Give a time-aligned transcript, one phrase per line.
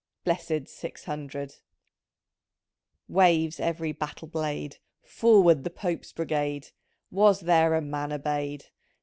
[0.25, 1.57] Blessid Six Hundred!
[3.07, 4.79] Waves every battle blade,
[5.19, 6.69] —"Forward the Pope's Brigade!'.'
[7.11, 8.65] Was there a man obeyed